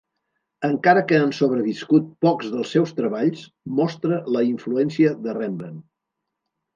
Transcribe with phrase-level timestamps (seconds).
[0.67, 3.43] Encara que han sobreviscut pocs dels seus treballs,
[3.81, 5.85] mostra la influència de Rembrandt.